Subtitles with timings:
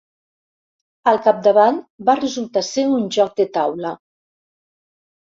[1.11, 3.93] Al capdavall, va resultar ser un joc de taula.